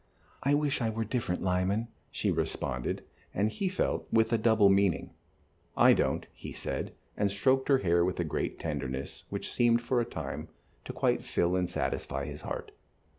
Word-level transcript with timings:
"I 0.41 0.55
wish 0.55 0.81
I 0.81 0.89
were 0.89 1.03
different, 1.05 1.43
Lyman," 1.43 1.87
she 2.09 2.31
responded, 2.31 3.03
and, 3.35 3.51
he 3.51 3.69
felt, 3.69 4.07
with 4.11 4.33
a 4.33 4.37
double 4.39 4.67
meaning. 4.67 5.11
"I 5.77 5.93
don't," 5.93 6.25
he 6.33 6.51
said, 6.53 6.93
and 7.15 7.29
stroked 7.29 7.67
her 7.69 7.77
hair 7.85 8.03
with 8.03 8.19
a 8.19 8.23
great 8.23 8.57
tenderness, 8.57 9.25
which 9.29 9.53
seemed 9.53 9.83
for 9.83 10.03
the 10.03 10.09
time 10.09 10.47
to 10.85 10.91
quite 10.93 11.23
fill 11.23 11.55
and 11.55 11.69
satisfy 11.69 12.25
his 12.25 12.41
heart. 12.41 12.71